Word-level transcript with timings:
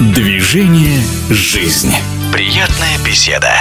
Движение 0.00 1.00
«Жизнь». 1.30 1.92
Приятная 2.32 2.98
беседа. 3.06 3.52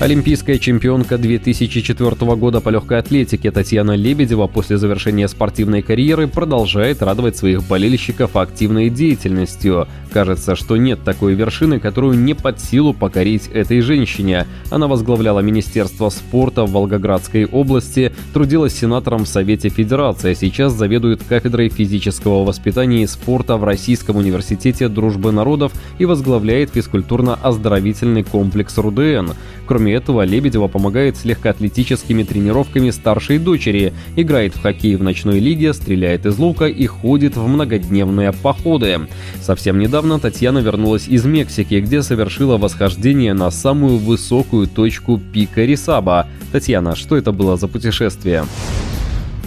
Олимпийская 0.00 0.58
чемпионка 0.58 1.18
2004 1.18 2.34
года 2.34 2.60
по 2.60 2.68
легкой 2.70 2.98
атлетике 2.98 3.52
Татьяна 3.52 3.94
Лебедева 3.94 4.48
после 4.48 4.76
завершения 4.76 5.28
спортивной 5.28 5.82
карьеры 5.82 6.26
продолжает 6.26 7.00
радовать 7.00 7.36
своих 7.36 7.62
болельщиков 7.62 8.34
активной 8.34 8.90
деятельностью. 8.90 9.86
Кажется, 10.16 10.56
что 10.56 10.78
нет 10.78 11.04
такой 11.04 11.34
вершины, 11.34 11.78
которую 11.78 12.18
не 12.18 12.32
под 12.32 12.58
силу 12.58 12.94
покорить 12.94 13.48
этой 13.48 13.82
женщине. 13.82 14.46
Она 14.70 14.86
возглавляла 14.86 15.40
Министерство 15.40 16.08
спорта 16.08 16.64
в 16.64 16.72
Волгоградской 16.72 17.44
области, 17.44 18.14
трудилась 18.32 18.72
сенатором 18.72 19.26
в 19.26 19.28
Совете 19.28 19.68
Федерации, 19.68 20.30
а 20.30 20.34
сейчас 20.34 20.72
заведует 20.72 21.22
кафедрой 21.22 21.68
физического 21.68 22.46
воспитания 22.46 23.02
и 23.02 23.06
спорта 23.06 23.58
в 23.58 23.64
Российском 23.64 24.16
университете 24.16 24.88
дружбы 24.88 25.32
народов 25.32 25.72
и 25.98 26.06
возглавляет 26.06 26.74
физкультурно-оздоровительный 26.74 28.22
комплекс 28.24 28.78
РУДН. 28.78 29.32
Кроме 29.66 29.92
этого, 29.92 30.22
Лебедева 30.22 30.68
помогает 30.68 31.18
с 31.18 31.26
легкоатлетическими 31.26 32.22
тренировками 32.22 32.88
старшей 32.88 33.38
дочери, 33.38 33.92
играет 34.14 34.54
в 34.54 34.62
хоккей 34.62 34.96
в 34.96 35.02
ночной 35.02 35.40
лиге, 35.40 35.74
стреляет 35.74 36.24
из 36.24 36.38
лука 36.38 36.68
и 36.68 36.86
ходит 36.86 37.36
в 37.36 37.46
многодневные 37.46 38.32
походы. 38.32 39.00
Совсем 39.42 39.78
недавно 39.78 40.05
Татьяна 40.18 40.58
вернулась 40.58 41.08
из 41.08 41.24
Мексики, 41.24 41.74
где 41.80 42.02
совершила 42.02 42.56
восхождение 42.56 43.34
на 43.34 43.50
самую 43.50 43.98
высокую 43.98 44.66
точку 44.66 45.18
пика 45.18 45.64
Рисаба. 45.64 46.26
Татьяна, 46.52 46.94
что 46.96 47.16
это 47.16 47.32
было 47.32 47.56
за 47.56 47.68
путешествие? 47.68 48.44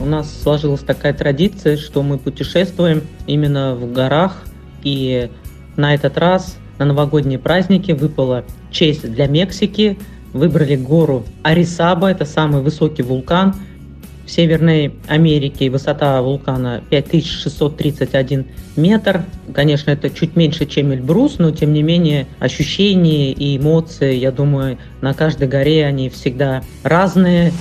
У 0.00 0.04
нас 0.04 0.32
сложилась 0.42 0.80
такая 0.80 1.12
традиция, 1.12 1.76
что 1.76 2.02
мы 2.02 2.18
путешествуем 2.18 3.02
именно 3.26 3.74
в 3.74 3.92
горах, 3.92 4.44
и 4.82 5.30
на 5.76 5.94
этот 5.94 6.16
раз 6.18 6.56
на 6.78 6.84
новогодние 6.84 7.38
праздники 7.38 7.92
выпала 7.92 8.44
честь 8.70 9.10
для 9.10 9.26
Мексики 9.26 9.98
выбрали 10.34 10.76
гору 10.76 11.24
Арисаба, 11.42 12.10
это 12.10 12.26
самый 12.26 12.60
высокий 12.60 13.02
вулкан 13.02 13.54
в 14.26 14.30
Северной 14.30 14.94
Америке. 15.08 15.70
Высота 15.70 16.20
вулкана 16.22 16.82
5631 16.90 18.46
метр. 18.76 19.24
Конечно, 19.52 19.90
это 19.90 20.10
чуть 20.10 20.36
меньше, 20.36 20.66
чем 20.66 20.92
Эльбрус, 20.92 21.38
но 21.38 21.50
тем 21.50 21.72
не 21.72 21.82
менее 21.82 22.26
ощущения 22.38 23.32
и 23.32 23.56
эмоции, 23.56 24.14
я 24.14 24.32
думаю, 24.32 24.78
на 25.00 25.14
каждой 25.14 25.48
горе 25.48 25.86
они 25.86 26.08
всегда 26.08 26.62
разные. 26.82 27.52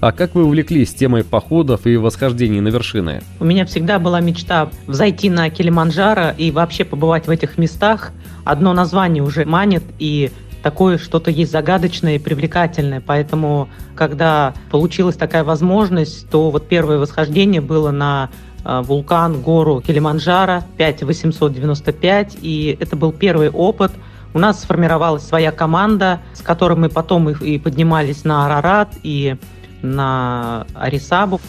А 0.00 0.12
как 0.12 0.36
вы 0.36 0.44
увлеклись 0.44 0.94
темой 0.94 1.24
походов 1.24 1.84
и 1.84 1.96
восхождений 1.96 2.60
на 2.60 2.68
вершины? 2.68 3.20
У 3.40 3.44
меня 3.44 3.66
всегда 3.66 3.98
была 3.98 4.20
мечта 4.20 4.70
взойти 4.86 5.28
на 5.28 5.50
Килиманджаро 5.50 6.34
и 6.38 6.52
вообще 6.52 6.84
побывать 6.84 7.26
в 7.26 7.30
этих 7.30 7.58
местах. 7.58 8.12
Одно 8.44 8.72
название 8.72 9.24
уже 9.24 9.44
манит, 9.44 9.82
и 9.98 10.30
такое 10.62 10.98
что-то 10.98 11.30
есть 11.30 11.52
загадочное 11.52 12.16
и 12.16 12.18
привлекательное. 12.18 13.02
Поэтому, 13.04 13.68
когда 13.94 14.54
получилась 14.70 15.16
такая 15.16 15.44
возможность, 15.44 16.28
то 16.30 16.50
вот 16.50 16.68
первое 16.68 16.98
восхождение 16.98 17.60
было 17.60 17.90
на 17.90 18.30
э, 18.64 18.82
вулкан, 18.82 19.40
гору 19.40 19.80
Килиманджаро 19.80 20.64
5895, 20.76 22.38
и 22.42 22.76
это 22.80 22.96
был 22.96 23.12
первый 23.12 23.50
опыт. 23.50 23.92
У 24.34 24.38
нас 24.38 24.60
сформировалась 24.60 25.26
своя 25.26 25.52
команда, 25.52 26.20
с 26.34 26.42
которой 26.42 26.76
мы 26.76 26.88
потом 26.88 27.30
и 27.30 27.58
поднимались 27.58 28.24
на 28.24 28.46
Арарат, 28.46 28.90
и 29.02 29.36
на 29.82 30.66
Арисабу. 30.74 31.40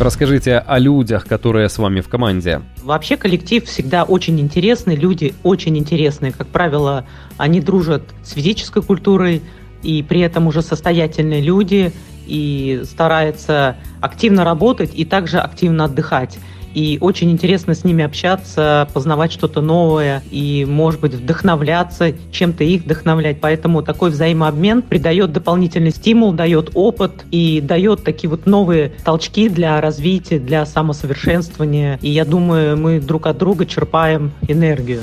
Расскажите 0.00 0.58
о 0.58 0.78
людях, 0.78 1.26
которые 1.26 1.68
с 1.68 1.76
вами 1.76 2.00
в 2.00 2.08
команде. 2.08 2.62
Вообще 2.84 3.16
коллектив 3.16 3.64
всегда 3.64 4.04
очень 4.04 4.38
интересный, 4.38 4.94
люди 4.94 5.34
очень 5.42 5.76
интересные. 5.76 6.30
Как 6.30 6.46
правило, 6.46 7.04
они 7.36 7.60
дружат 7.60 8.04
с 8.22 8.30
физической 8.30 8.80
культурой, 8.80 9.42
и 9.82 10.04
при 10.04 10.20
этом 10.20 10.46
уже 10.46 10.62
состоятельные 10.62 11.40
люди, 11.40 11.92
и 12.28 12.82
стараются 12.84 13.76
активно 14.00 14.44
работать 14.44 14.92
и 14.94 15.04
также 15.04 15.40
активно 15.40 15.86
отдыхать. 15.86 16.38
И 16.78 16.96
очень 17.00 17.32
интересно 17.32 17.74
с 17.74 17.82
ними 17.82 18.04
общаться, 18.04 18.88
познавать 18.94 19.32
что-то 19.32 19.60
новое 19.60 20.22
и, 20.30 20.64
может 20.64 21.00
быть, 21.00 21.12
вдохновляться, 21.12 22.12
чем-то 22.30 22.62
их 22.62 22.82
вдохновлять. 22.82 23.40
Поэтому 23.40 23.82
такой 23.82 24.10
взаимообмен 24.10 24.82
придает 24.82 25.32
дополнительный 25.32 25.90
стимул, 25.90 26.32
дает 26.32 26.70
опыт 26.74 27.24
и 27.32 27.60
дает 27.60 28.04
такие 28.04 28.30
вот 28.30 28.46
новые 28.46 28.92
толчки 29.04 29.48
для 29.48 29.80
развития, 29.80 30.38
для 30.38 30.64
самосовершенствования. 30.64 31.98
И 32.00 32.10
я 32.10 32.24
думаю, 32.24 32.76
мы 32.76 33.00
друг 33.00 33.26
от 33.26 33.38
друга 33.38 33.66
черпаем 33.66 34.30
энергию. 34.46 35.00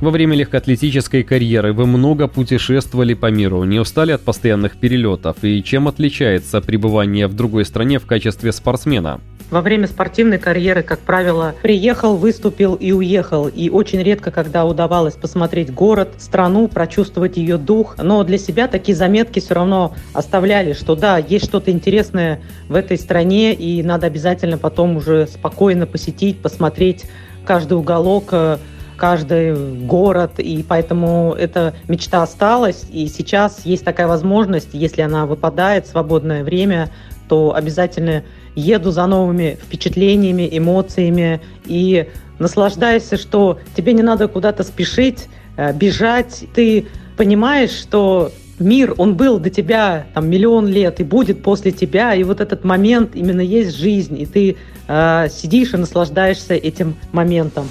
Во 0.00 0.10
время 0.10 0.36
легкоатлетической 0.36 1.22
карьеры 1.22 1.74
вы 1.74 1.84
много 1.84 2.28
путешествовали 2.28 3.12
по 3.12 3.30
миру, 3.30 3.64
не 3.64 3.78
устали 3.78 4.12
от 4.12 4.22
постоянных 4.22 4.78
перелетов, 4.78 5.36
и 5.42 5.62
чем 5.62 5.86
отличается 5.86 6.62
пребывание 6.62 7.26
в 7.26 7.34
другой 7.34 7.66
стране 7.66 7.98
в 7.98 8.06
качестве 8.06 8.52
спортсмена? 8.52 9.20
Во 9.48 9.60
время 9.60 9.86
спортивной 9.86 10.38
карьеры, 10.38 10.82
как 10.82 10.98
правило, 10.98 11.54
приехал, 11.62 12.16
выступил 12.16 12.74
и 12.74 12.90
уехал. 12.90 13.46
И 13.46 13.70
очень 13.70 14.02
редко, 14.02 14.32
когда 14.32 14.64
удавалось 14.64 15.14
посмотреть 15.14 15.72
город, 15.72 16.14
страну, 16.18 16.66
прочувствовать 16.66 17.36
ее 17.36 17.56
дух. 17.56 17.96
Но 17.98 18.24
для 18.24 18.38
себя 18.38 18.66
такие 18.66 18.96
заметки 18.96 19.38
все 19.38 19.54
равно 19.54 19.94
оставляли, 20.12 20.72
что 20.72 20.96
да, 20.96 21.18
есть 21.18 21.44
что-то 21.44 21.70
интересное 21.70 22.40
в 22.68 22.74
этой 22.74 22.98
стране, 22.98 23.54
и 23.54 23.84
надо 23.84 24.08
обязательно 24.08 24.58
потом 24.58 24.96
уже 24.96 25.28
спокойно 25.28 25.86
посетить, 25.86 26.42
посмотреть 26.42 27.04
каждый 27.44 27.74
уголок, 27.74 28.30
э, 28.32 28.58
каждый 28.96 29.54
город, 29.86 30.38
и 30.38 30.64
поэтому 30.68 31.34
эта 31.38 31.74
мечта 31.86 32.22
осталась, 32.22 32.84
и 32.90 33.06
сейчас 33.06 33.64
есть 33.64 33.84
такая 33.84 34.08
возможность, 34.08 34.70
если 34.72 35.02
она 35.02 35.26
выпадает, 35.26 35.86
свободное 35.86 36.42
время, 36.42 36.90
то 37.28 37.54
обязательно 37.54 38.24
еду 38.56 38.90
за 38.90 39.06
новыми 39.06 39.58
впечатлениями, 39.62 40.48
эмоциями 40.50 41.40
и 41.66 42.08
наслаждайся, 42.38 43.16
что 43.16 43.60
тебе 43.76 43.92
не 43.92 44.02
надо 44.02 44.26
куда-то 44.26 44.64
спешить, 44.64 45.28
э, 45.56 45.72
бежать. 45.72 46.44
Ты 46.54 46.86
понимаешь, 47.16 47.70
что 47.70 48.32
мир, 48.58 48.94
он 48.96 49.14
был 49.14 49.38
до 49.38 49.50
тебя 49.50 50.06
там 50.14 50.28
миллион 50.28 50.66
лет 50.66 51.00
и 51.00 51.04
будет 51.04 51.42
после 51.42 51.70
тебя, 51.70 52.14
и 52.14 52.24
вот 52.24 52.40
этот 52.40 52.64
момент 52.64 53.14
именно 53.14 53.40
есть 53.40 53.76
жизнь, 53.76 54.20
и 54.20 54.26
ты 54.26 54.56
э, 54.88 55.28
сидишь 55.30 55.74
и 55.74 55.76
наслаждаешься 55.76 56.54
этим 56.54 56.96
моментом. 57.12 57.68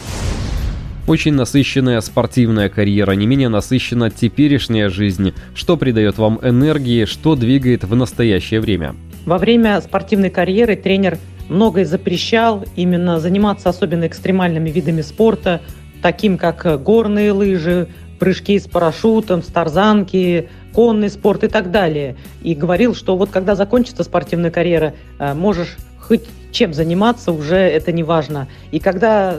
Очень 1.08 1.34
насыщенная 1.34 2.02
спортивная 2.02 2.68
карьера, 2.68 3.12
не 3.12 3.28
менее 3.28 3.50
насыщена 3.50 4.10
теперешняя 4.10 4.90
жизнь. 4.90 5.34
Что 5.54 5.78
придает 5.78 6.18
вам 6.18 6.40
энергии, 6.42 7.06
что 7.06 7.36
двигает 7.36 7.84
в 7.84 7.96
настоящее 7.96 8.60
время? 8.60 8.96
Во 9.26 9.38
время 9.38 9.82
спортивной 9.82 10.30
карьеры 10.30 10.76
тренер 10.76 11.18
многое 11.50 11.86
запрещал 11.86 12.64
именно 12.76 13.20
заниматься 13.20 13.70
особенно 13.70 14.08
экстремальными 14.08 14.70
видами 14.70 15.02
спорта, 15.02 15.62
таким 16.02 16.38
как 16.38 16.82
горные 16.84 17.32
лыжи, 17.32 17.88
прыжки 18.20 18.60
с 18.60 18.68
парашютом, 18.68 19.42
старзанки, 19.42 20.50
конный 20.74 21.10
спорт 21.10 21.44
и 21.44 21.48
так 21.48 21.72
далее. 21.72 22.16
И 22.44 22.54
говорил, 22.54 22.94
что 22.94 23.18
вот 23.18 23.32
когда 23.32 23.56
закончится 23.56 24.04
спортивная 24.04 24.52
карьера, 24.52 24.94
э, 25.20 25.34
можешь 25.34 25.78
хоть 26.00 26.24
чем 26.52 26.74
заниматься, 26.74 27.32
уже 27.32 27.56
это 27.56 27.92
не 27.92 28.04
важно. 28.04 28.48
И 28.72 28.80
когда 28.80 29.36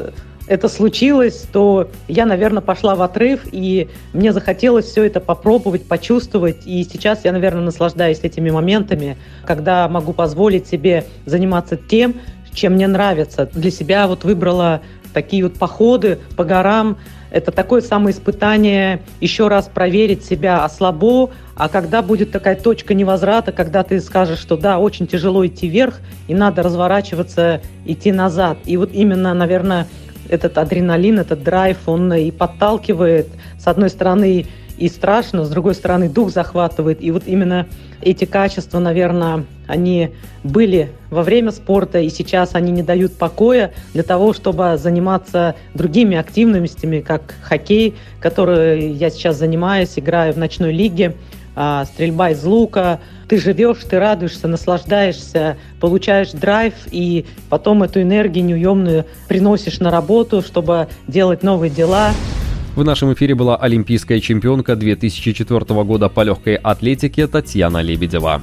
это 0.47 0.69
случилось, 0.69 1.47
то 1.53 1.91
я, 2.09 2.27
наверное, 2.27 2.63
пошла 2.63 2.95
в 2.95 3.03
отрыв, 3.03 3.41
и 3.51 3.89
мне 4.13 4.33
захотелось 4.33 4.87
все 4.87 5.05
это 5.05 5.21
попробовать, 5.21 5.87
почувствовать. 5.87 6.67
И 6.67 6.85
сейчас 6.85 7.25
я, 7.25 7.33
наверное, 7.33 7.63
наслаждаюсь 7.63 8.21
этими 8.23 8.51
моментами, 8.51 9.17
когда 9.45 9.89
могу 9.89 10.13
позволить 10.13 10.67
себе 10.69 11.05
заниматься 11.25 11.77
тем, 11.77 12.15
чем 12.57 12.75
мне 12.75 12.89
нравится. 12.89 13.49
Для 13.53 13.71
себя 13.71 14.09
вот 14.09 14.25
выбрала 14.25 14.81
такие 15.13 15.45
вот 15.45 15.55
походы 15.55 16.19
по 16.37 16.45
горам. 16.45 16.97
Это 17.31 17.51
такое 17.51 17.81
самоиспытание, 17.81 19.03
еще 19.21 19.49
раз 19.49 19.69
проверить 19.73 20.25
себя 20.25 20.65
ослабо, 20.65 21.31
а 21.57 21.69
когда 21.69 22.01
будет 22.01 22.31
такая 22.31 22.55
точка 22.55 22.95
невозврата, 22.95 23.53
когда 23.53 23.83
ты 23.83 24.01
скажешь, 24.01 24.39
что 24.39 24.57
да, 24.57 24.79
очень 24.79 25.07
тяжело 25.07 25.45
идти 25.47 25.69
вверх, 25.69 26.01
и 26.29 26.35
надо 26.35 26.63
разворачиваться, 26.63 27.61
идти 27.85 28.13
назад. 28.13 28.59
И 28.65 28.77
вот 28.77 28.91
именно, 28.93 29.35
наверное, 29.35 29.87
этот 30.29 30.59
адреналин, 30.59 31.19
этот 31.19 31.43
драйв, 31.43 31.79
он 31.87 32.13
и 32.13 32.31
подталкивает, 32.31 33.29
с 33.59 33.67
одной 33.67 33.91
стороны, 33.91 34.47
и 34.79 34.89
страшно, 34.89 35.45
с 35.45 35.49
другой 35.49 35.75
стороны, 35.75 36.09
дух 36.09 36.31
захватывает. 36.31 37.03
И 37.03 37.11
вот 37.11 37.23
именно 37.27 37.67
эти 38.03 38.27
качества, 38.27 38.79
наверное, 38.79 39.45
они 39.67 40.11
были 40.45 40.91
во 41.11 41.23
время 41.23 41.51
спорта, 41.51 41.99
и 41.99 42.11
сейчас 42.11 42.55
они 42.55 42.73
не 42.73 42.83
дают 42.83 43.17
покоя 43.17 43.73
для 43.95 44.03
того, 44.03 44.33
чтобы 44.33 44.77
заниматься 44.77 45.55
другими 45.75 46.17
активностями, 46.17 47.01
как 47.01 47.35
хоккей, 47.43 47.95
который 48.21 48.93
я 48.93 49.11
сейчас 49.11 49.37
занимаюсь, 49.37 49.95
играю 49.97 50.35
в 50.35 50.39
ночной 50.39 50.73
лиге 50.73 51.15
а, 51.57 51.87
стрельба 51.87 52.31
из 52.31 52.45
лука. 52.45 53.01
Ты 53.29 53.39
живешь, 53.41 53.79
ты 53.89 53.99
радуешься, 53.99 54.47
наслаждаешься, 54.47 55.57
получаешь 55.81 56.31
драйв, 56.31 56.75
и 56.93 57.25
потом 57.49 57.83
эту 57.83 58.03
энергию 58.03 58.45
неуемную 58.45 59.07
приносишь 59.27 59.81
на 59.81 59.91
работу, 59.91 60.43
чтобы 60.43 60.89
делать 61.09 61.43
новые 61.43 61.71
дела. 61.71 62.13
В 62.77 62.85
нашем 62.85 63.15
эфире 63.15 63.35
была 63.35 63.57
олимпийская 63.57 64.21
чемпионка 64.21 64.77
2004 64.77 65.83
года 65.83 66.11
по 66.11 66.21
легкой 66.21 66.57
атлетике 66.57 67.27
Татьяна 67.27 67.81
Лебедева. 67.81 68.43